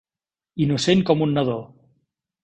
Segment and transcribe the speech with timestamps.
[0.63, 1.59] Innocent com un nadó.